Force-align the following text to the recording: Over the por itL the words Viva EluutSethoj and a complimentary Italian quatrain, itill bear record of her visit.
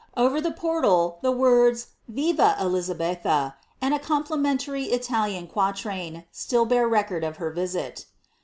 Over 0.17 0.41
the 0.41 0.49
por 0.49 0.81
itL 0.81 1.21
the 1.21 1.31
words 1.31 1.89
Viva 2.07 2.55
EluutSethoj 2.57 3.53
and 3.83 3.93
a 3.93 3.99
complimentary 3.99 4.85
Italian 4.85 5.45
quatrain, 5.45 6.23
itill 6.33 6.67
bear 6.67 6.87
record 6.87 7.23
of 7.23 7.37
her 7.37 7.51
visit. 7.51 8.07